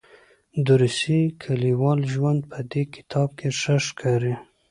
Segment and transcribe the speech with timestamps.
[0.65, 4.35] د روسیې کلیوال ژوند په دې کتاب کې ښه ښکاري.